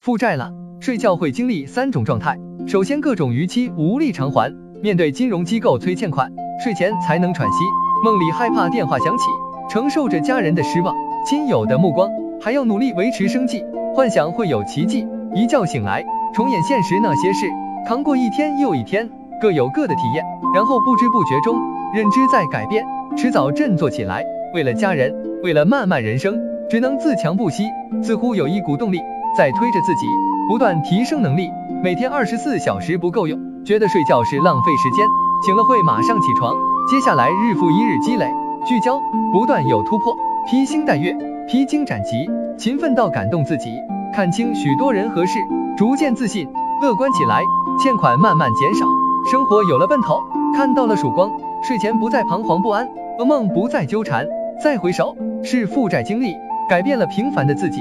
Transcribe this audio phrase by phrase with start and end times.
[0.00, 0.50] 负债了，
[0.80, 2.34] 睡觉会经历三种状态。
[2.66, 4.50] 首先，各种逾期无力偿还，
[4.82, 6.32] 面对金融机构催欠款，
[6.64, 7.58] 睡前才能喘息，
[8.02, 9.24] 梦里害怕电话响起，
[9.68, 10.94] 承受着家人的失望、
[11.26, 12.08] 亲友的目光，
[12.40, 13.62] 还要努力维持生计，
[13.94, 17.50] 幻想会有奇迹，一觉醒来，重演现实那些事，
[17.86, 19.06] 扛过一天又一天，
[19.38, 20.24] 各有各的体验，
[20.54, 21.60] 然后不知不觉中，
[21.94, 22.82] 认知在改变，
[23.18, 24.24] 迟早振作起来。
[24.54, 26.40] 为了家人，为了漫漫人生，
[26.70, 27.64] 只能自强不息，
[28.02, 28.98] 似乎有一股动力。
[29.36, 30.06] 在推着自己
[30.48, 31.50] 不断提升能力，
[31.82, 35.06] 每天二十四小时不够用，觉得睡觉是浪费时间，
[35.46, 36.54] 醒了会马上起床。
[36.90, 38.32] 接下来日复一日积累，
[38.66, 39.00] 聚焦，
[39.32, 40.16] 不断有突破，
[40.50, 41.16] 披星戴月，
[41.48, 42.28] 披荆斩棘，
[42.58, 43.70] 勤奋到感动自己，
[44.12, 45.38] 看清许多人和事，
[45.76, 46.48] 逐渐自信，
[46.82, 47.42] 乐观起来，
[47.82, 48.86] 欠款慢慢减少，
[49.30, 50.18] 生活有了奔头，
[50.56, 51.30] 看到了曙光，
[51.62, 54.26] 睡前不再彷徨不安，噩梦不再纠缠，
[54.60, 56.34] 再回首是负债经历
[56.68, 57.80] 改变了平凡的自己。